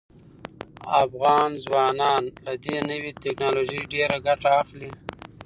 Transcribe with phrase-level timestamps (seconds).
[1.03, 4.89] افغان ځوانان له دې نوې ټیکنالوژۍ ډیره ګټه اخلي.